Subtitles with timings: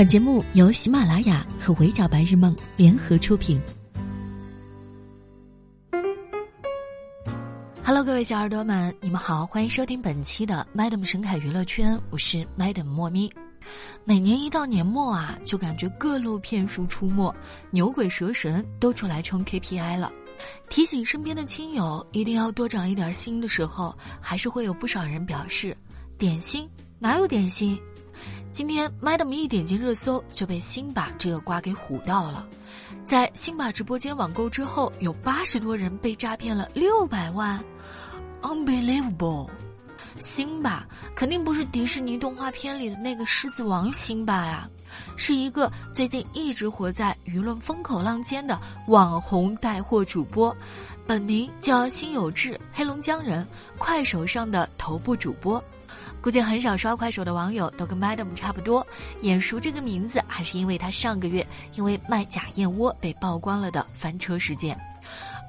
[0.00, 3.60] 本节目由喜马拉雅和围剿白日梦联合出品。
[7.84, 13.30] Hello，各位小耳朵们，你们好，欢迎收听本期的 Madam 神凯娱乐圈，我是 Madam 莫咪。
[14.02, 17.30] 每年一到年末啊，就感觉各路骗术出没，
[17.70, 20.10] 牛鬼蛇神都出来冲 KPI 了。
[20.70, 25.76] 提醒身边的亲友一定要多长一点心的时候，还是会有不少人表示：
[26.16, 26.66] 点心
[26.98, 27.78] 哪有点心？
[28.52, 32.44] 今天 Madam 一点进热搜就被辛巴这个瓜给唬到了，
[33.04, 37.62] 在辛巴直播间网购之后，有八十多人被诈骗了六百万
[38.42, 39.48] ，unbelievable！
[40.18, 44.68] 辛巴肯定不是迪士尼动画片里的那个狮子王辛巴呀，
[45.16, 50.54] 是一个最近一直活在舆论风口浪尖的网红带货主播，
[51.06, 53.46] 本名叫辛有志，黑龙江人，
[53.78, 55.62] 快手上的头部主播。
[56.22, 58.86] 估计很少刷快手的网友都跟 Madam 差不多
[59.22, 64.78] 眼熟这个名字，还是因为他上个月因为卖假燕窝被曝光了的翻车事件。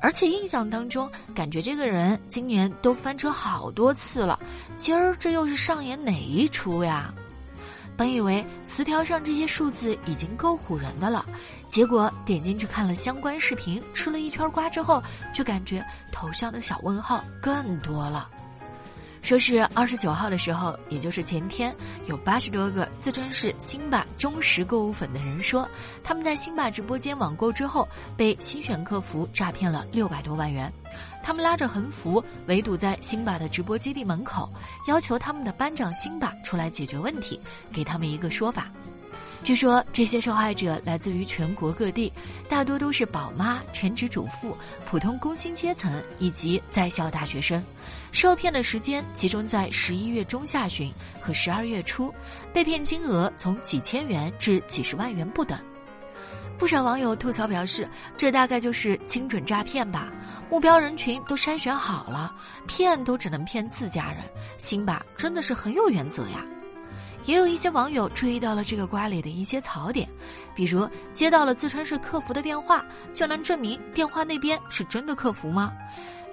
[0.02, 4.40] 而且印象当中，感觉这个人今年都翻车好多次了，
[4.76, 7.14] 今儿这又是上演哪一出呀？
[7.96, 11.24] 本以为词条上这些数字已经够唬人的了，
[11.68, 15.04] 结果点进去看了相关视频，吃了一圈瓜之后，
[15.36, 18.28] 就感觉头上的小问号更多了。
[19.22, 21.74] 说是二十九号的时候，也就是前天，
[22.08, 25.68] 有八十多个自称是辛巴忠实购物粉的人说，
[26.04, 30.72] 他们在辛巴直播间网购之后，被新选客服诈骗了六百多万元。
[31.24, 34.50] 他们拉着横幅围堵在辛巴的直播基地门口，
[34.88, 37.40] 要求他们的班长辛巴出来解决问题，
[37.72, 38.70] 给他们一个说法。
[39.44, 42.14] 据说这些受害者来自于全国各地，
[42.48, 47.62] 大多都是宝妈、全职主妇、普通工薪阶层以及在校大学生。
[48.12, 52.14] 受骗的时间集中在十一月中下旬和十二月初，
[52.54, 55.60] 被骗金额从几千元至几十万元不等。
[56.60, 60.12] 不少网友吐槽表示，这大概就是精准诈骗吧？
[60.52, 62.32] 目标人群都筛选好了，
[62.68, 64.24] 骗都只能骗自家人。
[64.60, 66.46] 辛巴真的是很有原则呀。
[67.26, 70.08] 也有一些网友注意到了这个瓜里的一些槽点，
[70.56, 75.72] 比如接到了自称是客服的电话，就能证明电话那边是真的客服吗？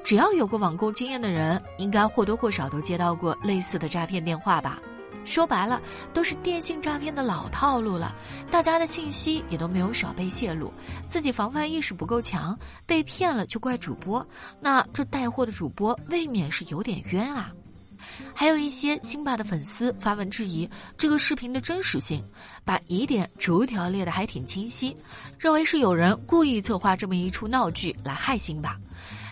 [0.05, 4.79] 只要有过网购经验的人，应该或多或少都接到过类似的诈骗电话吧？
[5.25, 5.83] 说白了，
[6.15, 8.17] 都是电信诈骗的老套路了。
[8.51, 10.73] 大家的信息也都没有少被泄露，
[11.07, 14.27] 自己防范意识不够强，被骗了就怪主播，
[14.59, 17.53] 那这带货的主播未免是有点冤啊！
[18.35, 22.23] 还有一些辛巴的粉丝发文质疑这个视频的真实性，
[22.65, 24.97] 把疑点逐条列得还挺清晰，
[25.39, 28.77] 认为是有人故意策划这么一出闹剧来害辛巴。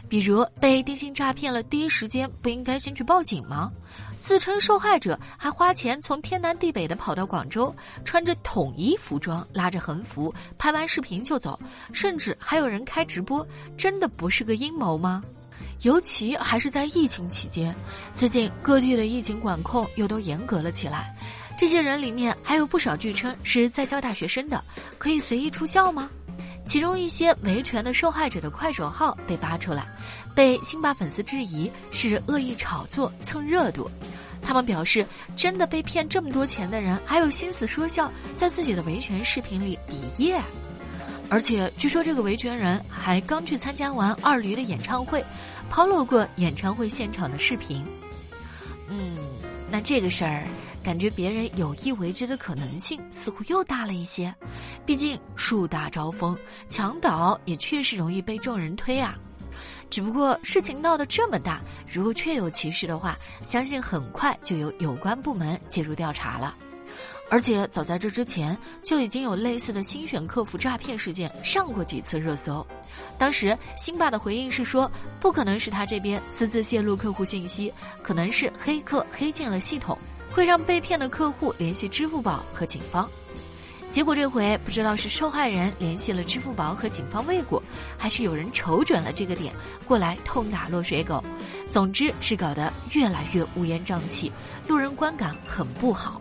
[0.09, 3.73] 比如被电信诈骗了，第一时间不应该先去报警吗？
[4.21, 11.59] 自称受害者还花钱从天南地北的跑到广州，穿着统一服装，拉着横幅，拍完视频就走，
[11.93, 13.45] 甚至还有人开直播，
[13.77, 15.25] 真的不是个阴谋吗？
[15.83, 17.75] 尤其还是在疫情期间，
[18.15, 21.15] 最近各地的疫情管控又都严格了起来。
[21.59, 24.63] 这些人里面还有不少据称是在校大学生的，
[24.99, 26.11] 可以随意出校吗？
[26.65, 29.87] 其中一些维权的受害者的快手号被扒出来，
[30.35, 33.89] 被辛巴粉丝质疑是恶意炒作蹭热度。
[34.43, 40.41] 他们表示，真的被骗这么多钱的人，还有心思说笑，在自己的维权视频里比耶。
[41.29, 45.25] 而且据说这个维权人还刚去参加完二驴的演唱会，
[45.69, 47.85] 抛露过演唱会现场的视频。
[48.89, 49.19] 嗯，
[49.71, 50.47] 那这个事儿，
[50.83, 54.35] 感觉别人有意为之的可能性似乎又大了一些。
[54.85, 56.39] 毕竟树大招风，
[56.69, 59.17] 墙倒也确实容易被众人推啊。
[59.89, 61.61] 只不过事情闹得这么大，
[61.91, 66.57] 如果确有其事的话，相信很快就有有关部门介入调查了。
[67.29, 72.65] 而且早在这之前，就已经有类似的新选客服诈骗事件上过几次热搜。
[73.19, 77.73] 当时辛巴的回应是说，不可能是他这边私自泄露客户信息，
[78.03, 79.99] 可能是黑客黑进了系统，
[80.31, 83.09] 会让被骗的客户联系支付宝和警方。
[83.91, 87.63] 结果这回不知道是受害人联系了支付宝和警方未果，
[87.99, 89.53] 还是有人瞅准了这个点
[89.87, 91.23] 过来痛打落水狗。
[91.69, 94.31] 总之是搞得越来越乌烟瘴气，
[94.67, 96.21] 路人观感很不好。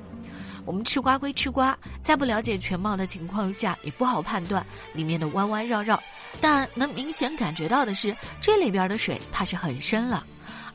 [0.65, 6.01] 我们吃瓜归吃瓜，在不了解全貌的情况下，也不好判断里面的弯弯绕绕。
[6.41, 10.25] 但能明显感觉到的是，这里边的水怕是很深了。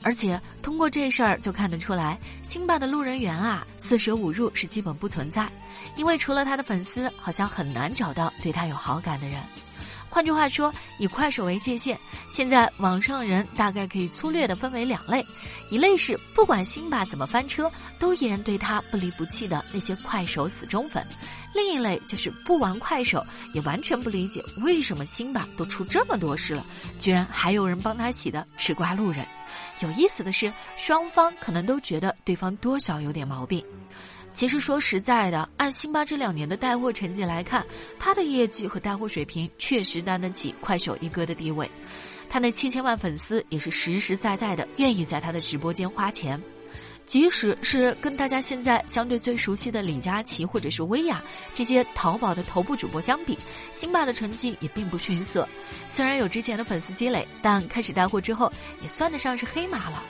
[0.03, 5.47] 而且通过这事儿就看得出来，辛巴的路人缘啊，四舍五入是基本不存在。
[5.97, 9.39] 因为除了他的粉丝，好像很难找到对他有好感的人。
[10.11, 11.97] 换句话说，以快手为界限，
[12.31, 15.25] 现在网上人大概可以粗略的分为两类：
[15.71, 21.01] 一类是不管辛巴怎么翻车，都依然对他不离不弃的那些快手死忠粉；
[21.55, 23.25] 另一类就是不玩快手，
[23.55, 26.67] 也完全不理解为什么辛巴都出这么多事了，
[26.99, 29.25] 居然还有人帮他洗的吃瓜路人。
[29.79, 33.65] 有意思的是，双方可能都觉得对方多少有点毛病。
[34.33, 37.67] 其实说实在的，按辛巴这两年的带货成绩来看，
[37.99, 41.71] 他的业绩和带货水平确实担得起快手一哥的地位。
[42.29, 46.41] 他那七千万粉丝也是实实在在的愿意在他的直播间花钱。
[47.05, 51.21] 即使是跟大家现在相对最熟悉的李佳琦或者是薇娅
[51.53, 53.37] 这些淘宝的头部主播相比，
[53.73, 55.49] 辛巴的成绩也并不逊色。
[55.89, 58.51] 虽然有之前的粉丝积累，但开始带货之后
[58.81, 60.05] 也算得上是黑马了。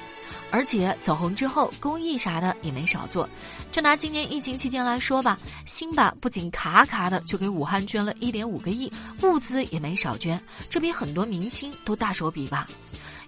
[0.50, 3.29] 而且走红之后，公益啥的也没少做。
[3.70, 8.93] 就拿今年疫情期间来说吧，辛巴不仅卡卡的就给武汉捐了一点五个亿，
[9.23, 12.67] 物资也没少捐，这比很多明星都大手笔吧。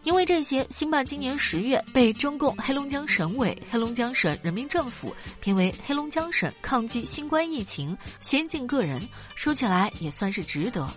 [0.03, 9.01] 因为这些，辛巴今年十月被中共黑龙江省委、黑龙江省人民政府评为黑龙江省抗击新冠疫情先进个人，
[9.37, 10.93] 说起来也算是值得。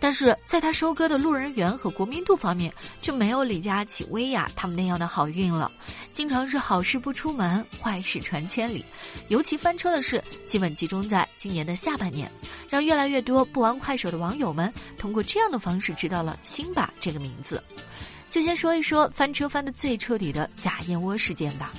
[0.00, 5.70] 但是在他收割的路人缘和国民度方面，就没有李佳琦、薇娅他们那样的好运了。
[6.12, 8.84] 经常是好事不出门，坏事传千里。
[9.28, 12.30] 尤其翻车的事，基本集中在今年的下半年，
[12.68, 17.62] 让越来越多不玩快手的网友们通过这样的方式知道了辛巴这个名字。
[18.30, 21.72] 就先说一说翻车翻的最彻底的假燕窝事件吧。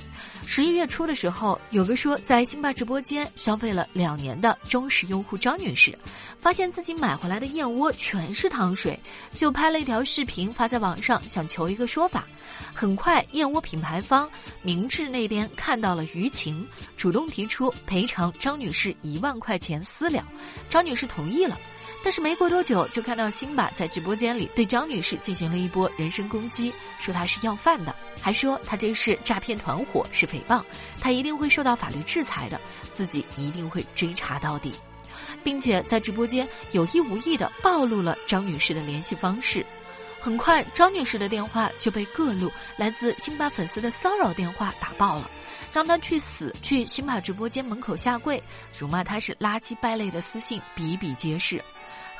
[0.46, 5.96] 十一月初的时候，有个说在辛巴直播间消费了两年的忠实用户张女士，
[6.40, 8.98] 发现自己买回来的燕窝全是糖水，
[9.32, 12.26] 就拍了一条视频发在网上，想求一个说法。
[12.74, 14.28] 很快，燕窝品牌方
[14.60, 20.26] 明治那边看到了舆情，主动提出赔偿张女士一万块钱私了，
[20.68, 21.56] 张女士同意了。
[22.02, 30.64] 但是没过多久，就看到辛巴在直播间里对张女士进行了一波人身攻击，说她是要饭的，还说她这是诈骗团伙，是诽谤，
[31.00, 32.58] 她一定会受到法律制裁的，
[32.90, 34.72] 自己一定会追查到底，
[35.44, 39.64] 并且在直播间有意无意的暴露了张女士的联系方式。
[40.18, 45.30] 很快，张女士的电话就被各路来自辛巴粉丝的骚扰电话打爆了，
[45.72, 48.42] 让她去死，去辛巴直播间门口下跪，
[48.78, 51.62] 辱骂她是垃圾败类的私信比比皆是。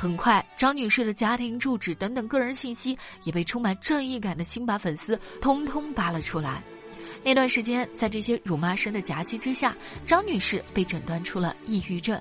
[0.00, 6.62] 很快，张女士的家庭住址等等个人信息也被充满正义感的辛巴粉丝通通扒了出来。
[7.22, 9.76] 那段时间，在这些辱骂声的夹击之下，
[10.06, 12.18] 张女士被诊断出了抑郁症，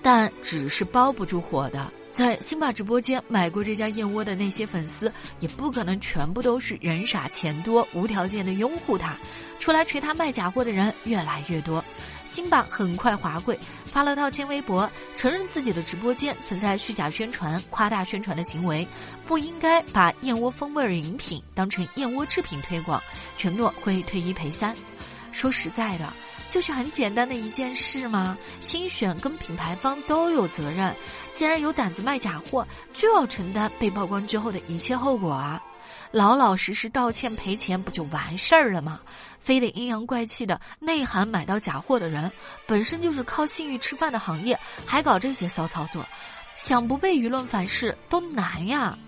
[0.00, 1.92] 但纸是包不住火的。
[2.18, 9.16] 在辛巴直播间买过这家燕窝的那些粉丝，也不可能全部都是人傻钱多、无条件的拥护他。
[9.60, 11.84] 出来锤他卖假货的人越来越多，
[12.24, 13.56] 辛巴很快滑跪，
[13.86, 18.84] 发了道歉微博，承认自己的直播间存在虚假宣传、夸大宣传的行为，
[19.24, 23.00] 不应该把燕窝风味饮品当成燕窝制品推广，
[23.36, 24.74] 承诺会退一赔三。
[25.30, 26.12] 说实在的。
[26.48, 28.36] 就是很简单的一件事吗？
[28.60, 30.94] 新选跟品牌方都有责任，
[31.30, 35.62] 既然有胆子卖假货，就要承担被曝光之后的一切后果啊！
[36.10, 38.98] 老老实实道歉赔钱不就完事儿了吗？
[39.38, 42.32] 非得阴阳怪气的内涵买到假货的人，
[42.66, 46.04] 本身就是靠信誉吃饭的行业，还搞这些骚操作，
[46.56, 48.98] 想不被舆论反噬都难呀！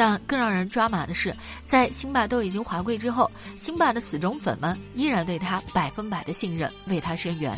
[0.00, 1.30] 但更让人抓马的是，
[1.62, 7.52] 在辛巴都已经滑跪之后，辛巴的死忠粉们依然对他百分百的信任，为他声援，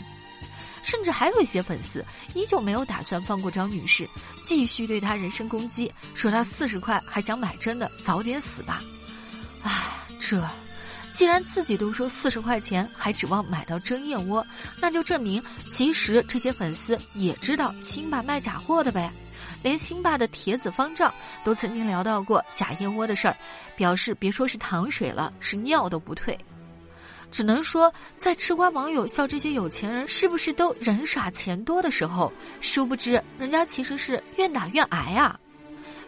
[0.83, 2.05] 甚至还有一些粉丝
[2.35, 4.11] 依旧没有打算放过张女士，
[4.43, 8.83] 继续对她人身攻击，说她四十块还想买真的，早点死吧！
[9.63, 10.45] 啊，这，
[11.13, 14.45] 既然自己都说四十块钱还指望买到真燕窝，
[14.81, 19.13] 那就证明其实这些粉丝也知道辛巴卖假货的呗。
[19.63, 21.13] 连辛巴的铁子方丈
[21.45, 23.37] 都曾经聊到过假燕窝的事儿，
[23.77, 26.37] 表示别说是糖水了，是尿都不退。
[27.31, 35.39] 只能说，在吃瓜网友笑这些有钱人是不是都人傻钱多的时候，殊不知人家其实是越打越挨啊。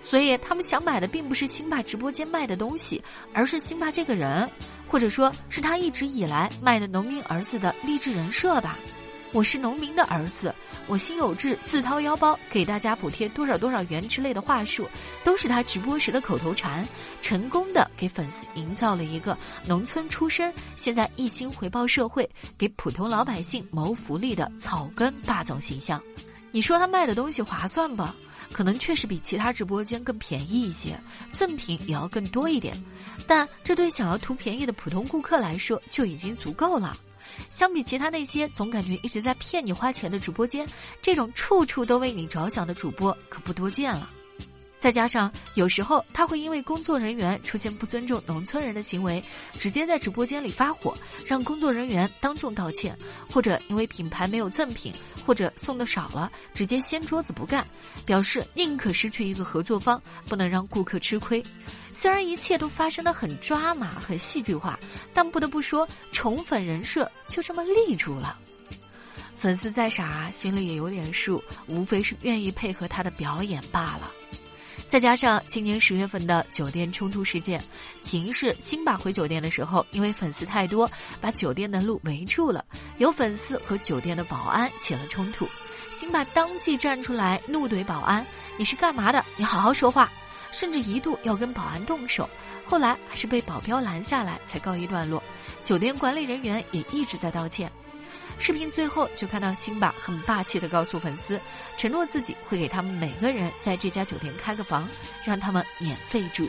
[0.00, 4.46] 所以他们想买的并不是辛巴直播间卖的东西，而是辛巴这个人，
[4.86, 8.78] 或者说是他一直以来卖的农民儿子的励志人设吧。
[9.34, 10.54] 我是农民的儿子，
[10.86, 14.88] 我心有志，自掏腰包给大家补贴多少多少元之类的话术，
[15.24, 16.86] 都是他直播时的口头禅，
[17.20, 19.36] 成功的给粉丝营造了一个
[19.66, 26.00] 农村出身，现在一心回报社会，给普通老百姓谋福利的草根霸总形象。
[26.52, 28.14] 你说他卖的东西划算吧？
[28.52, 30.96] 可能确实比其他直播间更便宜一些，
[31.32, 32.72] 赠品也要更多一点，
[33.26, 36.96] 但这对想要图便宜的普通顾客来说就已经足够了。
[37.50, 40.66] 相比其他那些总感觉一直在骗你花钱的直播间，
[41.00, 44.10] 这种处处都为你着想的主播可不多见了。
[44.76, 49.22] 再加上有时候他会因为工作人员出现不尊重农村人的行为，
[49.58, 52.92] 直接在直播间里发火，让工作人员当众道歉；
[53.32, 54.92] 或者因为品牌没有赠品，
[55.24, 57.66] 或者送的少了，直接掀桌子不干，
[58.04, 61.42] 表示宁可失去一个合作方，不能让顾客吃亏。
[61.94, 64.78] 虽然一切都发生的很抓马、很戏剧化，
[65.14, 68.36] 但不得不说，宠粉人设就这么立住了。
[69.36, 74.10] 粉丝再傻，心里也有点数，无非是愿意配合他的表演罢了。
[74.88, 77.62] 再加上今年十月份的酒店冲突事件，
[78.02, 82.64] 起因是辛巴回酒店的时候，因为粉丝太多，把酒店的路围住了，
[82.98, 85.48] 有粉丝和酒店的保安起了冲突，
[85.90, 88.24] 辛巴当即站出来怒怼保安
[88.58, 89.24] ：“你是干嘛的？
[89.36, 90.10] 你好好说话！”
[90.54, 92.30] 甚至一度要跟保安动手，
[92.64, 95.20] 后来还是被保镖拦下来才告一段落。
[95.60, 97.70] 酒店管理人员也一直在道歉。
[98.38, 101.40] 视频最后就看到辛巴很霸气的告诉粉丝，
[101.76, 104.88] 承诺自己会给他们每个人在这家酒店开个房，
[105.24, 106.48] 让他们免费住。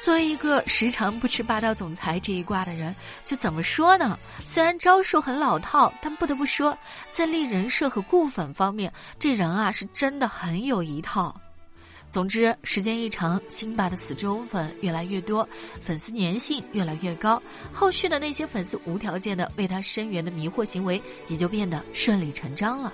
[0.00, 4.18] 作为一个时常不吃霸道总裁这一挂的人，就怎么说呢？
[4.44, 6.76] 虽然招数很老套，但不得不说，
[7.08, 11.40] 在立人设和固粉方面，这人啊是真的很有一套。
[12.10, 15.46] 总之，时间一长，辛巴的死忠粉越来越多，
[15.80, 17.40] 粉丝粘性越来越高，
[17.72, 22.92] 后续的那些粉丝无条件的为他伸援的迷惑行为也就变得顺理成章了。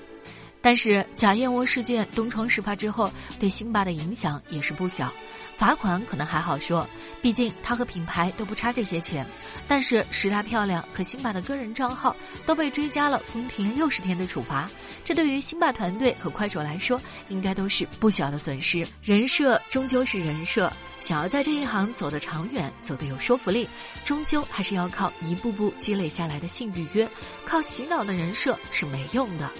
[0.61, 5.12] 但是假燕窝事件东窗事发之后，对辛巴的影响也是不小。
[5.57, 6.87] 罚款可能还好说，
[7.23, 9.27] 毕竟他和品牌都不差这些钱。
[9.67, 14.69] 但是石大漂亮和辛巴的个人账号都被追加了封停六十天的处罚，
[15.05, 18.87] 这对于辛巴团队和快手来说，应该都是不小的损失。
[19.03, 20.71] 人设终究是人设，
[21.01, 23.69] 想要在这一行走得长远，走得有说服力，
[24.05, 27.09] 终究还是要靠一步步积累下来的信誉约，
[27.47, 29.51] 靠洗脑的人设是没用的。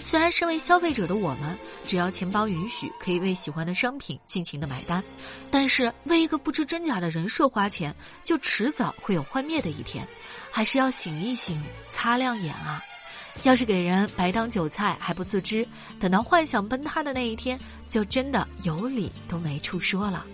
[0.00, 1.56] 虽然身为消费者的我们，
[1.86, 5.02] 只要钱包允许，可以为喜欢的商品尽情的买单，
[5.50, 7.94] 但是为一个不知真假的人设花钱，
[8.24, 10.06] 就迟早会有幻灭的一天，
[10.50, 12.82] 还是要醒一醒，擦亮眼啊！
[13.44, 15.66] 要是给人白当韭菜还不自知，
[16.00, 17.58] 等到幻想崩塌的那一天，
[17.88, 20.26] 就真的有理都没处说了。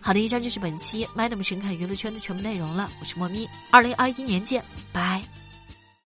[0.00, 5.20] 好的，以上就是本期 Madam 神侃娱乐圈的全部内容了，我是莫咪，二零二一年见，拜。